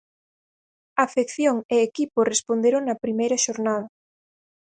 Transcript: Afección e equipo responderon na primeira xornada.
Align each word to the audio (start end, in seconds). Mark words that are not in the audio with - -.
Afección 1.05 1.57
e 1.75 1.77
equipo 1.89 2.27
responderon 2.31 2.81
na 2.85 2.99
primeira 3.03 3.37
xornada. 3.45 3.87